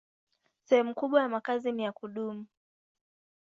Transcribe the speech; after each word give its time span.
Sehemu 0.63 0.93
kubwa 0.95 1.21
ya 1.21 1.29
makazi 1.29 1.71
ni 1.71 1.83
ya 1.83 1.91
kudumu. 1.91 2.45